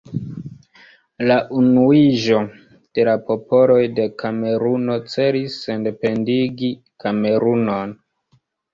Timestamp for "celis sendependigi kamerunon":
5.15-7.99